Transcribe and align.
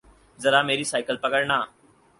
ذرامیری 0.43 0.83
cycle 0.91 1.17
پکڑنا 1.23 1.57